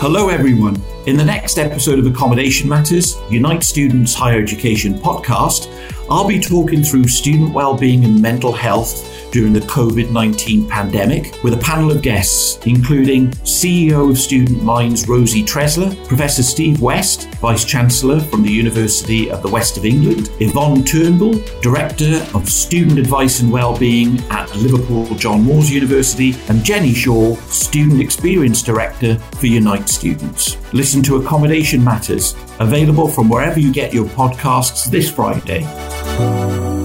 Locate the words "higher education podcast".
4.14-5.68